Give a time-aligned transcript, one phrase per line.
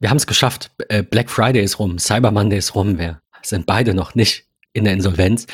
[0.00, 0.70] wir haben es geschafft.
[0.88, 2.98] Äh, Black Friday ist rum, Cyber Monday ist rum.
[2.98, 5.46] Wir sind beide noch nicht in der Insolvenz.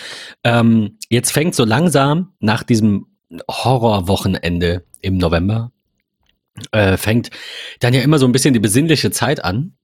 [0.44, 3.06] Ähm, jetzt fängt so langsam nach diesem
[3.50, 5.72] Horrorwochenende im November,
[6.70, 7.30] äh, fängt
[7.80, 9.74] dann ja immer so ein bisschen die besinnliche Zeit an.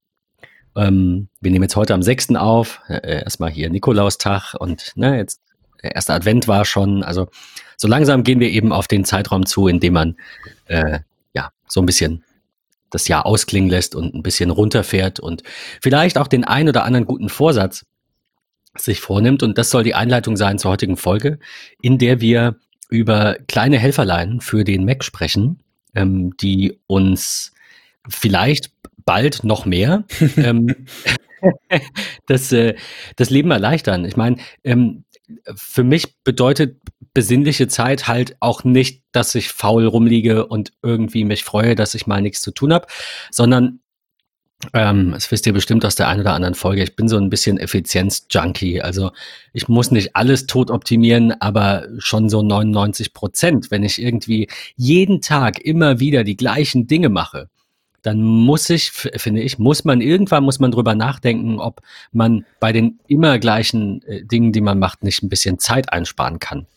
[0.75, 2.35] Ähm, wir nehmen jetzt heute am 6.
[2.35, 5.41] auf, äh, erstmal hier Nikolaustag und ne, jetzt
[5.83, 7.03] der erste Advent war schon.
[7.03, 7.27] Also
[7.77, 10.15] so langsam gehen wir eben auf den Zeitraum zu, in dem man
[10.65, 10.99] äh,
[11.33, 12.23] ja so ein bisschen
[12.93, 15.43] das Jahr ausklingen lässt und ein bisschen runterfährt und
[15.81, 17.85] vielleicht auch den ein oder anderen guten Vorsatz
[18.77, 19.43] sich vornimmt.
[19.43, 21.39] Und das soll die Einleitung sein zur heutigen Folge,
[21.81, 22.55] in der wir
[22.89, 25.59] über kleine Helferlein für den Mac sprechen,
[25.95, 27.53] ähm, die uns
[28.07, 28.71] vielleicht
[29.05, 30.05] bald noch mehr
[30.37, 30.87] ähm,
[32.27, 32.75] das, äh,
[33.15, 34.05] das Leben erleichtern.
[34.05, 35.03] Ich meine, ähm,
[35.55, 36.77] für mich bedeutet
[37.13, 42.07] besinnliche Zeit halt auch nicht, dass ich faul rumliege und irgendwie mich freue, dass ich
[42.07, 42.87] mal nichts zu tun habe,
[43.31, 43.79] sondern
[44.73, 46.83] ähm, das wisst ihr bestimmt aus der einen oder anderen Folge.
[46.83, 48.81] Ich bin so ein bisschen Effizienz-Junkie.
[48.81, 49.11] Also
[49.51, 53.71] ich muss nicht alles tot optimieren, aber schon so 99 Prozent.
[53.71, 57.49] Wenn ich irgendwie jeden Tag immer wieder die gleichen Dinge mache,
[58.03, 62.71] dann muss ich, finde ich, muss man irgendwann muss man drüber nachdenken, ob man bei
[62.73, 66.67] den immer gleichen äh, Dingen, die man macht, nicht ein bisschen Zeit einsparen kann.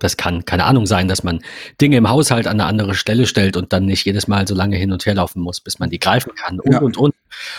[0.00, 1.40] Das kann, keine Ahnung, sein, dass man
[1.80, 4.76] Dinge im Haushalt an eine andere Stelle stellt und dann nicht jedes Mal so lange
[4.76, 6.80] hin und her laufen muss, bis man die greifen kann und, ja.
[6.80, 7.14] und, und.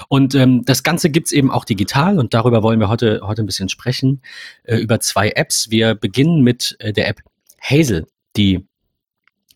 [0.08, 3.46] Und ähm, das Ganze gibt's eben auch digital und darüber wollen wir heute, heute ein
[3.46, 4.22] bisschen sprechen,
[4.64, 5.70] äh, über zwei Apps.
[5.70, 7.22] Wir beginnen mit äh, der App
[7.62, 8.66] Hazel, die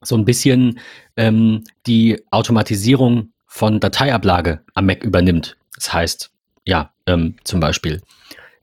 [0.02, 0.80] so ein bisschen
[1.16, 5.58] ähm, die Automatisierung von Dateiablage am Mac übernimmt.
[5.75, 6.31] Das heißt,
[6.66, 8.02] ja, ähm, zum Beispiel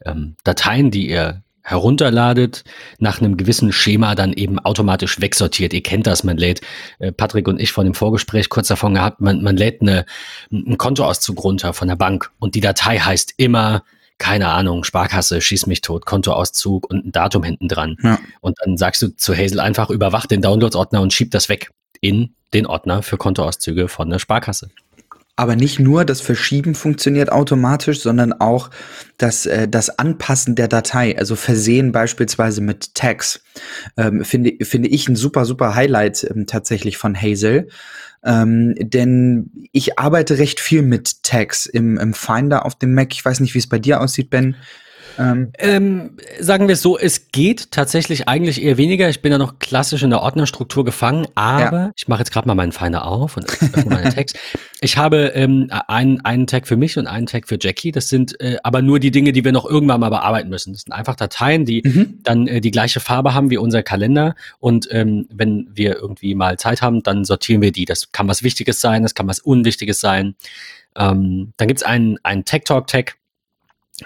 [0.04, 2.62] ähm, Dateien, die ihr herunterladet,
[2.98, 5.72] nach einem gewissen Schema dann eben automatisch wegsortiert.
[5.72, 6.60] Ihr kennt das, man lädt,
[6.98, 10.04] äh, Patrick und ich von dem Vorgespräch kurz davon gehabt, man, man lädt eine,
[10.52, 13.82] einen Kontoauszug runter von der Bank und die Datei heißt immer,
[14.18, 17.96] keine Ahnung, Sparkasse, schieß mich tot, Kontoauszug und ein Datum hinten dran.
[18.02, 18.18] Ja.
[18.40, 21.70] Und dann sagst du zu Hazel einfach, überwacht den Downloads-Ordner und schieb das weg
[22.00, 24.70] in den Ordner für Kontoauszüge von der Sparkasse.
[25.36, 28.70] Aber nicht nur das Verschieben funktioniert automatisch, sondern auch
[29.18, 33.42] das, äh, das Anpassen der Datei, also Versehen beispielsweise mit Tags,
[33.96, 37.68] ähm, finde, finde ich ein super, super Highlight ähm, tatsächlich von Hazel.
[38.24, 43.12] Ähm, denn ich arbeite recht viel mit Tags im, im Finder auf dem Mac.
[43.12, 44.56] Ich weiß nicht, wie es bei dir aussieht, Ben.
[45.18, 49.08] Ähm, ähm, sagen wir es so, es geht tatsächlich eigentlich eher weniger.
[49.08, 51.92] Ich bin ja noch klassisch in der Ordnerstruktur gefangen, aber ja.
[51.96, 54.34] ich mache jetzt gerade mal meinen Finder auf und öffne meine Tags.
[54.80, 57.92] Ich habe ähm, einen, einen Tag für mich und einen Tag für Jackie.
[57.92, 60.72] Das sind äh, aber nur die Dinge, die wir noch irgendwann mal bearbeiten müssen.
[60.72, 62.18] Das sind einfach Dateien, die mhm.
[62.22, 64.34] dann äh, die gleiche Farbe haben wie unser Kalender.
[64.58, 67.84] Und ähm, wenn wir irgendwie mal Zeit haben, dann sortieren wir die.
[67.84, 70.34] Das kann was Wichtiges sein, das kann was Unwichtiges sein.
[70.96, 73.16] Ähm, dann gibt's einen, einen Tech Talk Tag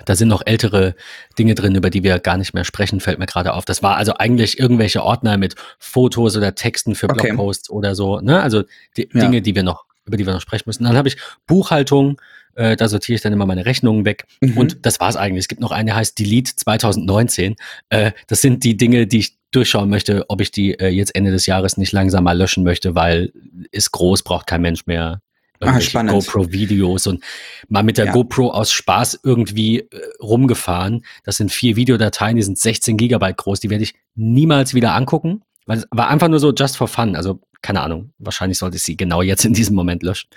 [0.04, 0.94] da sind noch ältere
[1.38, 3.64] Dinge drin, über die wir gar nicht mehr sprechen, fällt mir gerade auf.
[3.64, 7.28] Das war also eigentlich irgendwelche Ordner mit Fotos oder Texten für okay.
[7.28, 8.20] Blogposts oder so.
[8.20, 8.42] Ne?
[8.42, 8.64] Also
[8.96, 9.20] die ja.
[9.20, 10.84] Dinge, die wir noch, über die wir noch sprechen müssen.
[10.84, 11.16] Dann habe ich
[11.46, 12.20] Buchhaltung,
[12.54, 14.26] äh, da sortiere ich dann immer meine Rechnungen weg.
[14.42, 14.58] Mhm.
[14.58, 15.44] Und das war's eigentlich.
[15.44, 17.56] Es gibt noch eine, die heißt Delete 2019.
[17.88, 21.30] Äh, das sind die Dinge, die ich durchschauen möchte, ob ich die äh, jetzt Ende
[21.30, 23.32] des Jahres nicht langsam mal löschen möchte, weil
[23.70, 25.22] ist groß, braucht kein Mensch mehr
[25.60, 27.24] ah, GoPro-Videos und
[27.68, 28.12] mal mit der ja.
[28.12, 29.86] GoPro aus Spaß irgendwie äh,
[30.20, 31.04] rumgefahren.
[31.24, 35.42] Das sind vier Videodateien, die sind 16 Gigabyte groß, die werde ich niemals wieder angucken,
[35.66, 37.16] weil es war einfach nur so just for fun.
[37.16, 40.30] Also keine Ahnung, wahrscheinlich sollte ich sie genau jetzt in diesem Moment löschen.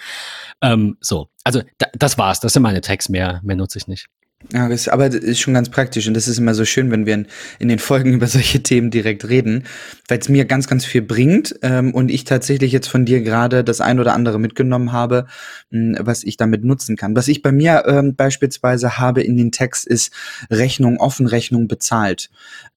[0.61, 4.07] Ähm, so, also da, das war's, das sind meine Tags, mehr, mehr nutze ich nicht.
[4.53, 7.05] Ja, das, aber das ist schon ganz praktisch und das ist immer so schön, wenn
[7.05, 7.27] wir in,
[7.59, 9.63] in den Folgen über solche Themen direkt reden,
[10.07, 13.63] weil es mir ganz, ganz viel bringt ähm, und ich tatsächlich jetzt von dir gerade
[13.63, 15.27] das ein oder andere mitgenommen habe,
[15.69, 17.15] mh, hm, was ich damit nutzen kann.
[17.15, 20.11] Was ich bei mir ähm, beispielsweise habe in den Text ist
[20.49, 22.29] Rechnung offen, Rechnung bezahlt.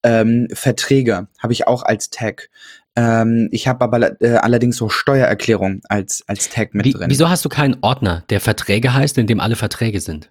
[0.03, 2.49] Ähm, Verträge habe ich auch als Tag.
[2.95, 7.09] Ähm, ich habe aber äh, allerdings so Steuererklärung als, als Tag mit Wie, drin.
[7.09, 10.29] Wieso hast du keinen Ordner, der Verträge heißt, in dem alle Verträge sind?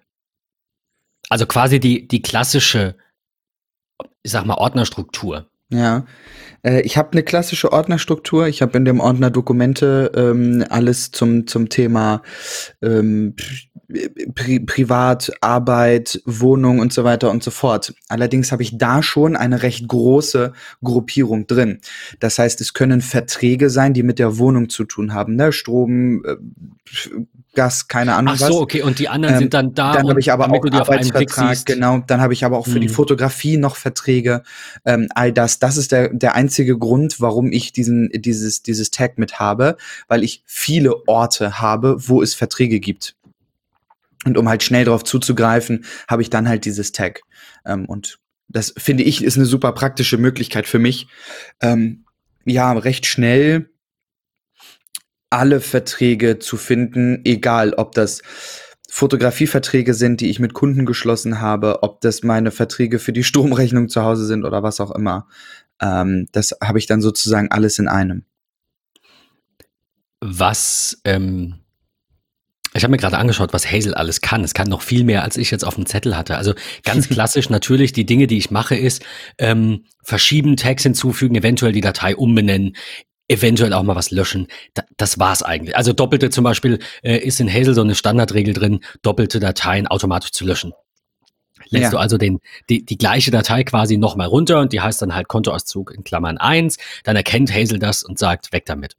[1.29, 2.95] Also quasi die, die klassische,
[4.23, 5.49] ich sag mal, Ordnerstruktur.
[5.69, 6.05] Ja,
[6.63, 8.47] äh, ich habe eine klassische Ordnerstruktur.
[8.47, 12.21] Ich habe in dem Ordner Dokumente ähm, alles zum, zum Thema
[12.81, 13.35] ähm,
[14.33, 17.93] Pri Privat, Arbeit, Wohnung und so weiter und so fort.
[18.09, 21.81] Allerdings habe ich da schon eine recht große Gruppierung drin.
[22.19, 25.35] Das heißt, es können Verträge sein, die mit der Wohnung zu tun haben.
[25.35, 25.51] Ne?
[25.51, 26.35] Strom, äh,
[27.55, 28.55] Gas, keine Ahnung Ach so, was.
[28.55, 29.93] okay, und die anderen ähm, sind dann da.
[29.93, 32.03] Dann habe ich aber auch Arbeitsvertrag, genau.
[32.05, 32.81] Dann habe ich aber auch für mhm.
[32.81, 34.43] die Fotografie noch Verträge.
[34.85, 39.17] Ähm, all das, das ist der, der einzige Grund, warum ich diesen, dieses, dieses Tag
[39.17, 43.15] mit habe, weil ich viele Orte habe, wo es Verträge gibt.
[44.25, 47.21] Und um halt schnell darauf zuzugreifen, habe ich dann halt dieses Tag.
[47.65, 51.07] Ähm, und das finde ich ist eine super praktische Möglichkeit für mich,
[51.61, 52.05] ähm,
[52.45, 53.69] ja, recht schnell
[55.29, 58.21] alle Verträge zu finden, egal ob das
[58.89, 63.89] Fotografieverträge sind, die ich mit Kunden geschlossen habe, ob das meine Verträge für die Stromrechnung
[63.89, 65.27] zu Hause sind oder was auch immer.
[65.81, 68.23] Ähm, das habe ich dann sozusagen alles in einem.
[70.21, 71.55] Was, ähm,
[72.73, 74.43] ich habe mir gerade angeschaut, was Hazel alles kann.
[74.43, 76.37] Es kann noch viel mehr, als ich jetzt auf dem Zettel hatte.
[76.37, 79.03] Also ganz klassisch natürlich, die Dinge, die ich mache, ist
[79.37, 82.75] ähm, verschieben, Tags hinzufügen, eventuell die Datei umbenennen,
[83.27, 84.47] eventuell auch mal was löschen.
[84.73, 85.75] Da, das war's eigentlich.
[85.75, 90.31] Also doppelte zum Beispiel äh, ist in Hazel so eine Standardregel drin, doppelte Dateien automatisch
[90.31, 90.73] zu löschen.
[91.69, 91.89] Lässt ja.
[91.91, 92.39] du also den,
[92.69, 96.37] die, die gleiche Datei quasi nochmal runter und die heißt dann halt Kontoauszug in Klammern
[96.37, 96.77] eins.
[97.03, 98.95] dann erkennt Hazel das und sagt, weg damit.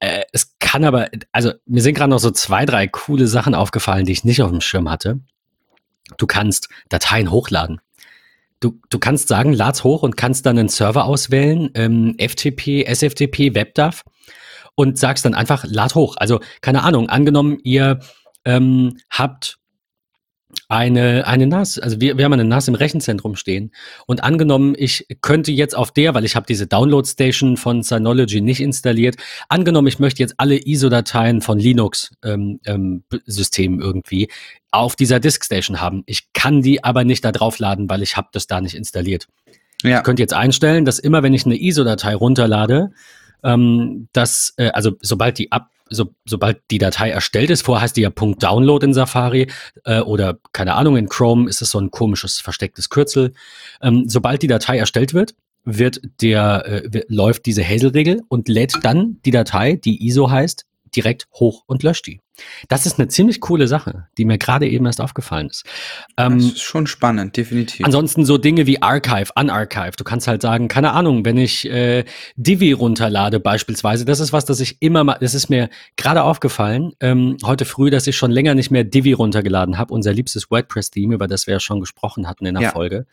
[0.00, 4.04] Äh, es kann aber, also mir sind gerade noch so zwei, drei coole Sachen aufgefallen,
[4.04, 5.20] die ich nicht auf dem Schirm hatte.
[6.18, 7.80] Du kannst Dateien hochladen.
[8.64, 13.54] Du, du kannst sagen, lad's hoch und kannst dann einen Server auswählen, ähm, FTP, SFTP,
[13.54, 14.02] WebDAV
[14.74, 16.16] und sagst dann einfach, lad hoch.
[16.16, 18.00] Also keine Ahnung, angenommen, ihr
[18.46, 19.58] ähm, habt
[20.68, 23.70] eine, eine NAS, also wir, wir haben eine NAS im Rechenzentrum stehen
[24.06, 28.40] und angenommen, ich könnte jetzt auf der, weil ich habe diese Download Station von Synology
[28.40, 29.16] nicht installiert,
[29.50, 33.02] angenommen, ich möchte jetzt alle ISO-Dateien von Linux-Systemen ähm,
[33.76, 34.28] ähm, irgendwie
[34.74, 36.02] auf dieser Disk Station haben.
[36.06, 39.28] Ich kann die aber nicht da draufladen, weil ich habe das da nicht installiert.
[39.82, 39.98] Ja.
[39.98, 42.90] Ich könnte jetzt einstellen, dass immer, wenn ich eine ISO-Datei runterlade,
[43.42, 47.96] ähm, dass, äh, also sobald die ab so, sobald die Datei erstellt ist, vorher heißt
[47.96, 49.48] die ja Punkt Download in Safari
[49.84, 53.34] äh, oder keine Ahnung, in Chrome ist es so ein komisches verstecktes Kürzel.
[53.82, 55.34] Ähm, sobald die Datei erstellt wird,
[55.64, 60.64] wird der, äh, läuft diese Hazel-Regel und lädt dann die Datei, die ISO heißt,
[60.96, 62.20] direkt hoch und löscht die.
[62.68, 65.64] Das ist eine ziemlich coole Sache, die mir gerade eben erst aufgefallen ist.
[66.16, 67.84] Ähm, das ist schon spannend, definitiv.
[67.86, 69.92] Ansonsten so Dinge wie Archive, Unarchive.
[69.96, 72.04] Du kannst halt sagen, keine Ahnung, wenn ich äh,
[72.36, 76.92] Divi runterlade beispielsweise, das ist was, das ich immer mal, das ist mir gerade aufgefallen,
[77.00, 81.14] ähm, heute früh, dass ich schon länger nicht mehr Divi runtergeladen habe, unser liebstes WordPress-Theme,
[81.14, 82.70] über das wir ja schon gesprochen hatten in der ja.
[82.70, 83.06] Folge.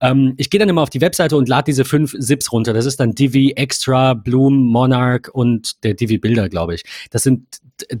[0.00, 2.72] Ähm, ich gehe dann immer auf die Webseite und lade diese fünf Zips runter.
[2.72, 6.84] Das ist dann Divi, Extra, Bloom, Monarch und der Divi Bilder, glaube ich.
[7.10, 7.46] Das sind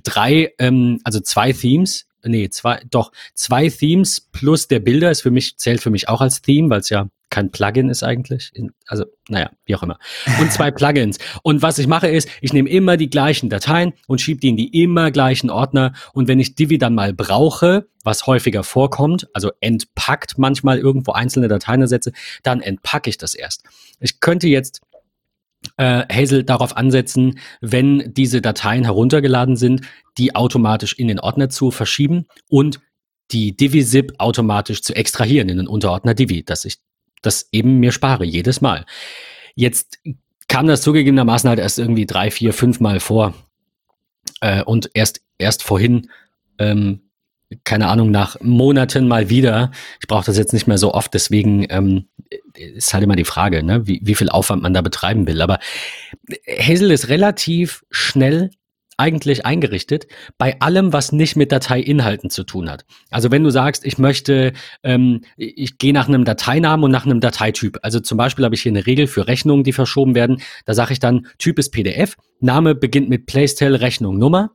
[0.02, 5.30] drei, ähm, also zwei Themes, nee, zwei, doch, zwei Themes plus der Bilder ist für
[5.30, 8.50] mich, zählt für mich auch als Theme, weil es ja kein Plugin ist eigentlich.
[8.54, 9.98] In, also, naja, wie auch immer.
[10.38, 11.18] Und zwei Plugins.
[11.42, 14.56] Und was ich mache ist, ich nehme immer die gleichen Dateien und schiebe die in
[14.56, 15.94] die immer gleichen Ordner.
[16.12, 21.48] Und wenn ich Divi dann mal brauche, was häufiger vorkommt, also entpackt manchmal irgendwo einzelne
[21.48, 22.12] Dateien ersetze,
[22.42, 23.62] dann entpacke ich das erst.
[23.98, 24.82] Ich könnte jetzt
[25.76, 29.82] äh, Hazel darauf ansetzen, wenn diese Dateien heruntergeladen sind,
[30.18, 32.80] die automatisch in den Ordner zu verschieben und
[33.30, 36.78] die Divi-Zip automatisch zu extrahieren in den Unterordner Divi, dass ich
[37.22, 38.84] das eben mir spare, jedes Mal.
[39.54, 40.00] Jetzt
[40.48, 43.34] kam das zugegebenermaßen halt erst irgendwie drei, vier, fünf Mal vor.
[44.40, 46.10] Äh, und erst, erst vorhin
[46.58, 47.00] ähm,
[47.64, 49.70] keine Ahnung, nach Monaten mal wieder.
[50.00, 52.08] Ich brauche das jetzt nicht mehr so oft, deswegen ähm,
[52.54, 55.40] ist halt immer die Frage, ne, wie, wie viel Aufwand man da betreiben will.
[55.40, 55.58] Aber
[56.46, 58.50] Hazel ist relativ schnell
[58.98, 60.06] eigentlich eingerichtet
[60.38, 62.84] bei allem, was nicht mit Dateiinhalten zu tun hat.
[63.10, 67.20] Also wenn du sagst, ich möchte, ähm, ich gehe nach einem Dateinamen und nach einem
[67.20, 67.78] Dateityp.
[67.82, 70.40] Also zum Beispiel habe ich hier eine Regel für Rechnungen, die verschoben werden.
[70.66, 74.52] Da sage ich dann, Typ ist PDF, Name beginnt mit Playstyle, Rechnung, Nummer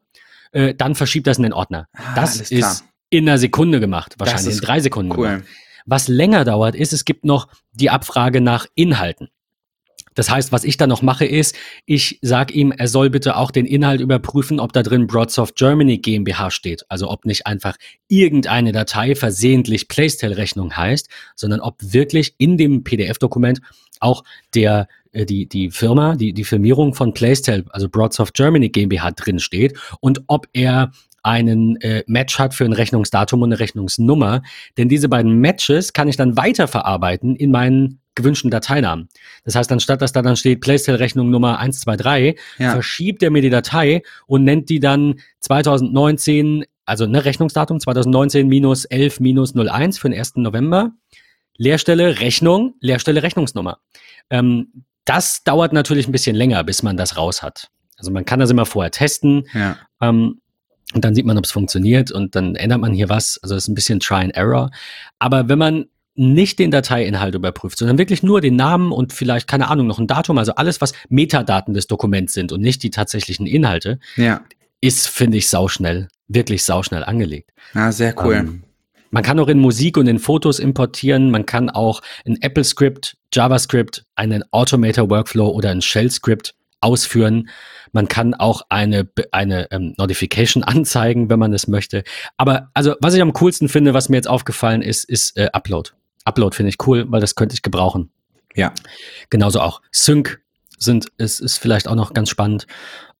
[0.51, 1.87] äh, dann verschiebt das in den Ordner.
[1.93, 5.27] Ah, das ist in einer Sekunde gemacht, wahrscheinlich in drei Sekunden cool.
[5.27, 5.43] gemacht.
[5.85, 9.29] Was länger dauert, ist, es gibt noch die Abfrage nach Inhalten.
[10.17, 13.51] Das heißt, was ich da noch mache, ist, ich sage ihm, er soll bitte auch
[13.51, 16.85] den Inhalt überprüfen, ob da drin Broadsoft Germany GmbH steht.
[16.89, 17.77] Also ob nicht einfach
[18.07, 23.61] irgendeine Datei versehentlich Playstyle-Rechnung heißt, sondern ob wirklich in dem PDF-Dokument
[23.99, 24.23] auch
[24.55, 29.77] der die, die Firma, die, die Firmierung von Playstyle, also Broadsoft Germany GmbH drin steht
[29.99, 30.91] und ob er
[31.23, 34.41] einen äh, Match hat für ein Rechnungsdatum und eine Rechnungsnummer.
[34.77, 39.09] Denn diese beiden Matches kann ich dann weiterverarbeiten in meinen gewünschten Dateinamen.
[39.43, 42.71] Das heißt, anstatt dass da dann steht Playstyle-Rechnung Nummer 123, ja.
[42.71, 48.85] verschiebt er mir die Datei und nennt die dann 2019, also ne Rechnungsdatum 2019 minus
[48.85, 50.37] 11 minus 01 für den 1.
[50.37, 50.91] November.
[51.57, 53.79] Leerstelle Rechnung, Leerstelle Rechnungsnummer.
[54.29, 57.69] Ähm, das dauert natürlich ein bisschen länger, bis man das raus hat.
[57.97, 59.47] Also man kann das immer vorher testen.
[59.53, 59.77] Ja.
[60.01, 60.41] Ähm,
[60.93, 63.39] und dann sieht man, ob es funktioniert und dann ändert man hier was.
[63.41, 64.69] Also das ist ein bisschen Try and Error.
[65.19, 65.85] Aber wenn man
[66.15, 70.07] nicht den Dateiinhalt überprüft, sondern wirklich nur den Namen und vielleicht, keine Ahnung, noch ein
[70.07, 74.41] Datum, also alles, was Metadaten des Dokuments sind und nicht die tatsächlichen Inhalte, ja.
[74.81, 76.07] ist, finde ich, sauschnell.
[76.27, 77.51] wirklich sauschnell angelegt.
[77.73, 78.35] Ja, sehr cool.
[78.35, 78.63] Ähm,
[79.11, 81.31] man kann auch in Musik und in Fotos importieren.
[81.31, 87.49] Man kann auch ein Apple-Script, JavaScript, einen Automator-Workflow oder ein Shell-Script ausführen.
[87.91, 92.03] Man kann auch eine, eine ähm, Notification anzeigen, wenn man es möchte.
[92.37, 95.91] Aber also, was ich am coolsten finde, was mir jetzt aufgefallen ist, ist äh, Upload.
[96.25, 98.11] Upload finde ich cool, weil das könnte ich gebrauchen.
[98.55, 98.73] Ja.
[99.29, 100.41] Genauso auch Sync
[100.77, 102.67] sind, ist, ist vielleicht auch noch ganz spannend.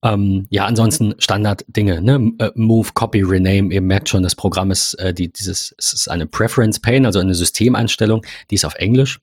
[0.04, 2.32] Ähm, ja, ansonsten Standard-Dinge, ne?
[2.40, 6.08] Äh, Move, Copy, Rename, ihr merkt schon, das Programm ist äh, die, dieses, es ist
[6.08, 9.20] eine Preference Pane, also eine Systemeinstellung, die ist auf Englisch.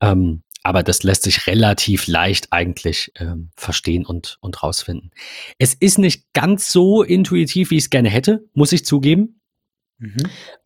[0.00, 5.12] Ähm, aber das lässt sich relativ leicht eigentlich ähm, verstehen und, und rausfinden.
[5.58, 9.40] Es ist nicht ganz so intuitiv, wie ich es gerne hätte, muss ich zugeben.
[9.98, 10.16] Mhm.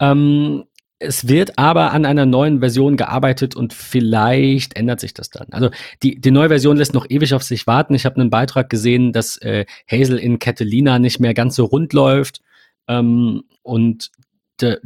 [0.00, 0.64] Ähm,
[1.00, 5.48] es wird aber an einer neuen Version gearbeitet und vielleicht ändert sich das dann.
[5.50, 5.70] Also
[6.02, 7.94] die, die neue Version lässt noch ewig auf sich warten.
[7.94, 11.94] Ich habe einen Beitrag gesehen, dass äh, Hazel in Catalina nicht mehr ganz so rund
[11.94, 12.42] läuft.
[12.86, 14.10] Ähm, und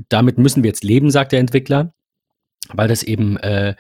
[0.09, 1.93] damit müssen wir jetzt leben, sagt der Entwickler,
[2.73, 3.75] weil das eben äh,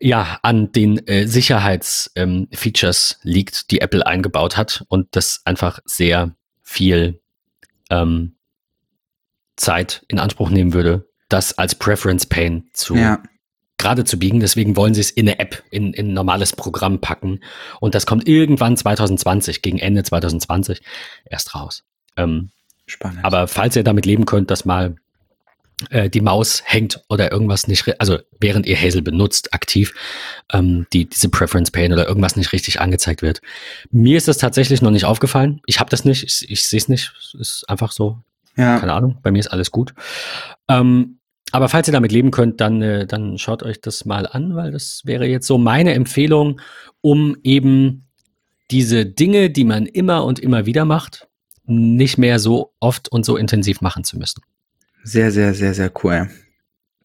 [0.00, 6.36] ja, an den äh, Sicherheitsfeatures ähm, liegt, die Apple eingebaut hat und das einfach sehr
[6.62, 7.22] viel
[7.88, 8.36] ähm,
[9.56, 13.22] Zeit in Anspruch nehmen würde, das als Preference Pane zu ja.
[13.78, 14.40] gerade zu biegen.
[14.40, 17.40] Deswegen wollen sie es in eine App, in, in ein normales Programm packen.
[17.80, 20.82] Und das kommt irgendwann 2020, gegen Ende 2020
[21.24, 21.84] erst raus.
[22.16, 22.50] Ähm,
[22.86, 23.24] Spannend.
[23.24, 24.96] Aber falls ihr damit leben könnt, dass mal
[25.90, 29.94] äh, die Maus hängt oder irgendwas nicht, also während ihr Hazel benutzt, aktiv,
[30.52, 33.40] ähm, die, diese Preference Pane oder irgendwas nicht richtig angezeigt wird.
[33.90, 35.60] Mir ist das tatsächlich noch nicht aufgefallen.
[35.66, 37.12] Ich habe das nicht, ich, ich sehe es nicht.
[37.18, 38.18] Es ist einfach so.
[38.56, 38.78] Ja.
[38.78, 39.94] Keine Ahnung, bei mir ist alles gut.
[40.68, 41.18] Ähm,
[41.52, 44.72] aber falls ihr damit leben könnt, dann, äh, dann schaut euch das mal an, weil
[44.72, 46.60] das wäre jetzt so meine Empfehlung,
[47.00, 48.06] um eben
[48.70, 51.28] diese Dinge, die man immer und immer wieder macht,
[51.66, 54.42] nicht mehr so oft und so intensiv machen zu müssen.
[55.02, 56.28] Sehr, sehr, sehr, sehr cool.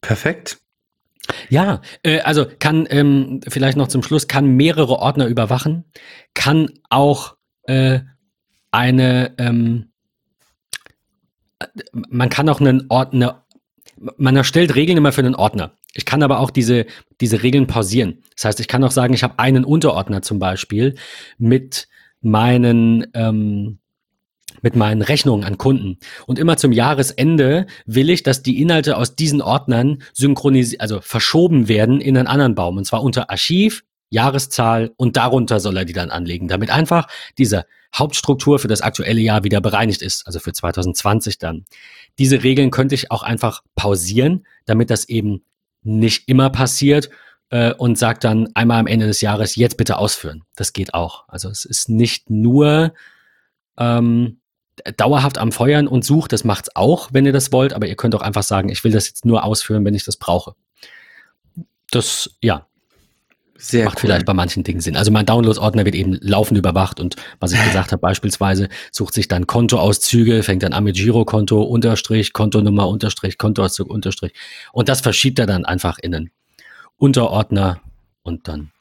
[0.00, 0.58] Perfekt.
[1.48, 5.84] Ja, äh, also kann ähm, vielleicht noch zum Schluss, kann mehrere Ordner überwachen,
[6.34, 8.00] kann auch äh,
[8.70, 9.89] eine, ähm,
[11.92, 13.44] man kann auch einen Ordner,
[14.16, 15.72] man erstellt Regeln immer für einen Ordner.
[15.92, 16.86] Ich kann aber auch diese,
[17.20, 18.22] diese Regeln pausieren.
[18.34, 20.94] Das heißt, ich kann auch sagen, ich habe einen Unterordner zum Beispiel
[21.38, 21.88] mit
[22.20, 23.78] meinen, ähm,
[24.62, 25.98] mit meinen Rechnungen an Kunden.
[26.26, 31.68] Und immer zum Jahresende will ich, dass die Inhalte aus diesen Ordnern synchronisiert, also verschoben
[31.68, 32.76] werden in einen anderen Baum.
[32.76, 37.64] Und zwar unter Archiv, Jahreszahl und darunter soll er die dann anlegen, damit einfach diese
[37.94, 41.64] Hauptstruktur für das aktuelle Jahr wieder bereinigt ist, also für 2020 dann.
[42.18, 45.44] Diese Regeln könnte ich auch einfach pausieren, damit das eben
[45.82, 47.10] nicht immer passiert
[47.50, 50.44] äh, und sagt dann einmal am Ende des Jahres, jetzt bitte ausführen.
[50.56, 51.24] Das geht auch.
[51.28, 52.92] Also es ist nicht nur
[53.78, 54.40] ähm,
[54.96, 58.14] dauerhaft am Feuern und sucht, das macht's auch, wenn ihr das wollt, aber ihr könnt
[58.14, 60.54] auch einfach sagen, ich will das jetzt nur ausführen, wenn ich das brauche.
[61.90, 62.66] Das, ja.
[63.62, 64.00] Sehr macht cool.
[64.00, 64.96] vielleicht bei manchen Dingen Sinn.
[64.96, 69.28] Also mein Downloads-Ordner wird eben laufend überwacht und was ich gesagt habe, beispielsweise sucht sich
[69.28, 74.32] dann Kontoauszüge, fängt dann an mit Girokonto, Unterstrich, Kontonummer, Unterstrich, Kontoauszug, Unterstrich.
[74.72, 76.30] Und das verschiebt er dann einfach in einen
[76.96, 77.80] Unterordner
[78.22, 78.72] und dann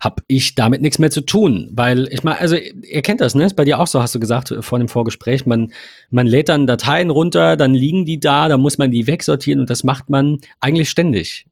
[0.00, 3.44] habe ich damit nichts mehr zu tun, weil ich meine, also ihr kennt das, ne?
[3.44, 5.72] Ist bei dir auch so, hast du gesagt vor dem Vorgespräch, man
[6.08, 9.70] man lädt dann Dateien runter, dann liegen die da, dann muss man die wegsortieren und
[9.70, 11.46] das macht man eigentlich ständig.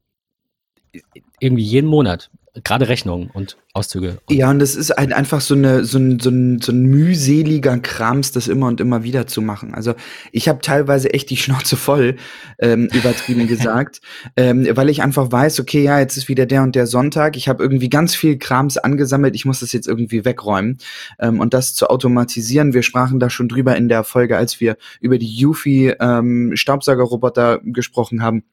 [1.39, 2.31] Irgendwie jeden Monat
[2.63, 4.17] gerade Rechnungen und Auszüge.
[4.25, 6.85] Und ja, und das ist halt einfach so, eine, so, ein, so, ein, so ein
[6.85, 9.73] mühseliger Krams, das immer und immer wieder zu machen.
[9.73, 9.93] Also
[10.31, 12.15] ich habe teilweise echt die Schnauze voll,
[12.59, 14.01] ähm, übertrieben gesagt,
[14.35, 17.37] ähm, weil ich einfach weiß, okay, ja, jetzt ist wieder der und der Sonntag.
[17.37, 20.79] Ich habe irgendwie ganz viel Krams angesammelt, ich muss das jetzt irgendwie wegräumen.
[21.19, 24.77] Ähm, und das zu automatisieren, wir sprachen da schon drüber in der Folge, als wir
[24.99, 28.43] über die Yuffie ähm, Staubsaugerroboter gesprochen haben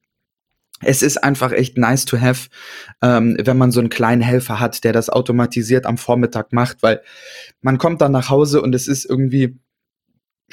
[0.87, 2.49] es ist einfach echt nice to have,
[3.03, 7.03] ähm, wenn man so einen kleinen Helfer hat, der das automatisiert am Vormittag macht, weil
[7.61, 9.59] man kommt dann nach Hause und es ist irgendwie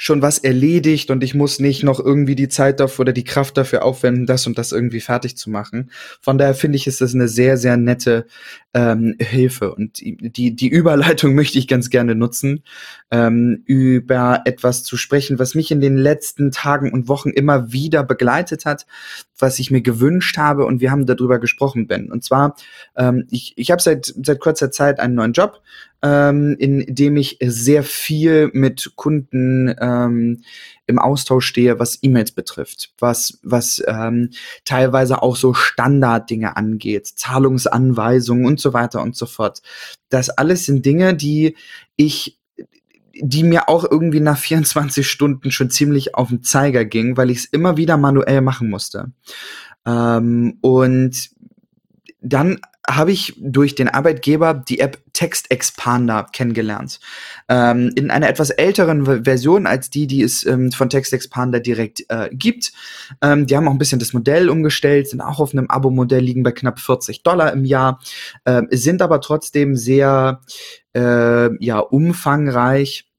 [0.02, 3.56] schon was erledigt und ich muss nicht noch irgendwie die Zeit dafür oder die Kraft
[3.56, 5.92] dafür aufwenden, das und das irgendwie fertig zu machen.
[6.20, 8.26] Von daher finde ich, ist das eine sehr, sehr nette
[8.74, 9.72] ähm, Hilfe.
[9.72, 12.64] Und die, die Überleitung möchte ich ganz gerne nutzen,
[13.12, 18.02] ähm, über etwas zu sprechen, was mich in den letzten Tagen und Wochen immer wieder
[18.02, 18.86] begleitet hat,
[19.38, 22.10] was ich mir gewünscht habe und wir haben darüber gesprochen, Ben.
[22.10, 22.56] Und zwar,
[22.96, 25.62] ähm, ich, ich habe seit, seit kurzer Zeit einen neuen Job,
[26.02, 30.42] ähm, in dem ich sehr viel mit Kunden ähm,
[30.86, 34.30] im Austausch stehe, was E-Mails betrifft, was, was ähm,
[34.64, 39.62] teilweise auch so Standarddinge angeht, Zahlungsanweisungen und so weiter und so fort.
[40.08, 41.56] Das alles sind Dinge, die
[41.96, 42.38] ich
[43.14, 47.38] die mir auch irgendwie nach 24 Stunden schon ziemlich auf den Zeiger ging, weil ich
[47.38, 49.12] es immer wieder manuell machen musste.
[49.86, 51.30] Ähm, und
[52.22, 56.98] dann habe ich durch den Arbeitgeber die App Text Expander kennengelernt.
[57.48, 62.04] Ähm, in einer etwas älteren Version als die, die es ähm, von Text Expander direkt
[62.08, 62.72] äh, gibt.
[63.20, 66.42] Ähm, die haben auch ein bisschen das Modell umgestellt, sind auch auf einem Abo-Modell, liegen
[66.42, 68.00] bei knapp 40 Dollar im Jahr,
[68.44, 70.40] äh, sind aber trotzdem sehr
[70.94, 73.11] äh, ja, umfangreich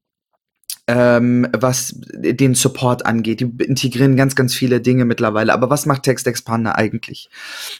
[0.86, 3.40] ähm, was den Support angeht.
[3.40, 5.52] Die integrieren ganz, ganz viele Dinge mittlerweile.
[5.52, 7.30] Aber was macht Text Expander eigentlich?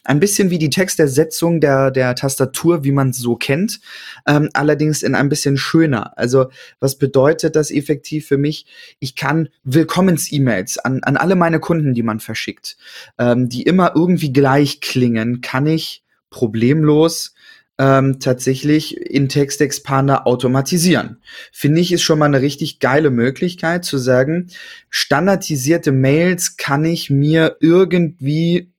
[0.04, 3.80] Ein bisschen wie die Textersetzung der, der Tastatur, wie man es so kennt,
[4.26, 6.16] ähm, allerdings in ein bisschen schöner.
[6.16, 6.46] Also
[6.80, 8.66] was bedeutet das effektiv für mich?
[9.00, 12.76] Ich kann Willkommens-E-Mails an, an alle meine Kunden, die man verschickt,
[13.18, 17.33] ähm, die immer irgendwie gleich klingen, kann ich problemlos
[17.78, 21.20] ähm, tatsächlich in Text Expander automatisieren.
[21.52, 24.48] Finde ich, ist schon mal eine richtig geile Möglichkeit zu sagen,
[24.90, 28.72] standardisierte Mails kann ich mir irgendwie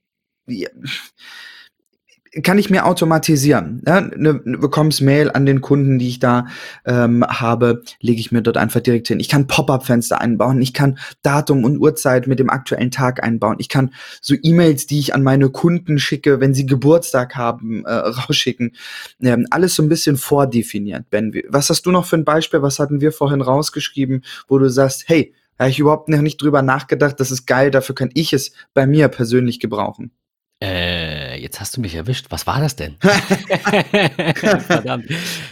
[2.43, 3.81] kann ich mir automatisieren.
[3.87, 4.69] Ja, ne, ne,
[5.01, 6.47] Mail an den Kunden, die ich da
[6.85, 9.19] ähm, habe, lege ich mir dort einfach direkt hin.
[9.19, 13.69] Ich kann Pop-up-Fenster einbauen, ich kann Datum und Uhrzeit mit dem aktuellen Tag einbauen, ich
[13.69, 18.73] kann so E-Mails, die ich an meine Kunden schicke, wenn sie Geburtstag haben, äh, rausschicken.
[19.21, 21.33] Ähm, alles so ein bisschen vordefiniert, Ben.
[21.49, 22.61] Was hast du noch für ein Beispiel?
[22.61, 26.61] Was hatten wir vorhin rausgeschrieben, wo du sagst, hey, habe ich überhaupt noch nicht drüber
[26.61, 30.11] nachgedacht, das ist geil, dafür kann ich es bei mir persönlich gebrauchen.
[30.59, 32.27] Äh, jetzt hast du mich erwischt.
[32.29, 32.95] Was war das denn?
[34.67, 35.05] Verdammt.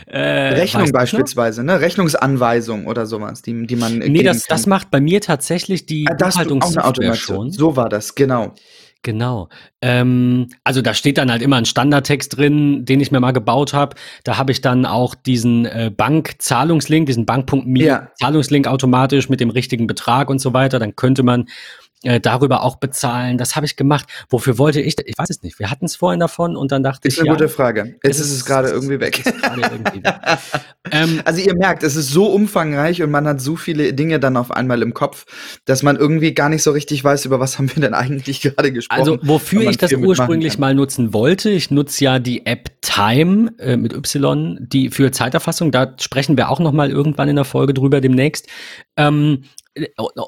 [0.07, 1.79] Äh, Rechnung beispielsweise, ne?
[1.79, 3.99] Rechnungsanweisung oder sowas, die, die man.
[3.99, 7.51] Nee, das, das macht bei mir tatsächlich die ah, Buchhaltungssoftware schon.
[7.51, 8.53] So war das, genau.
[9.03, 9.49] Genau.
[9.81, 13.73] Ähm, also da steht dann halt immer ein Standardtext drin, den ich mir mal gebaut
[13.73, 13.97] habe.
[14.23, 18.07] Da habe ich dann auch diesen äh, Bankzahlungslink, diesen Bank.me ja.
[18.15, 20.79] Zahlungslink automatisch mit dem richtigen Betrag und so weiter.
[20.79, 21.49] Dann könnte man
[22.03, 23.37] äh, darüber auch bezahlen.
[23.37, 24.07] Das habe ich gemacht.
[24.29, 24.95] Wofür wollte ich?
[25.05, 25.59] Ich weiß es nicht.
[25.59, 27.17] Wir hatten es vorhin davon und dann dachte ist ich.
[27.17, 27.95] Ist eine ja, gute Frage.
[28.03, 29.23] Jetzt ist es gerade irgendwie weg.
[29.25, 30.15] Irgendwie weg.
[30.91, 34.37] ähm, also ihr merkt, es ist so umfangreich und man hat so viele Dinge dann
[34.37, 35.25] auf einmal im Kopf,
[35.65, 38.71] dass man irgendwie gar nicht so richtig weiß, über was haben wir denn eigentlich gerade
[38.71, 38.99] gesprochen.
[38.99, 43.77] Also wofür ich das ursprünglich mal nutzen wollte, ich nutze ja die App Time äh,
[43.77, 45.71] mit Y, die für Zeiterfassung.
[45.71, 48.47] Da sprechen wir auch noch mal irgendwann in der Folge drüber demnächst.
[48.97, 49.45] Ähm,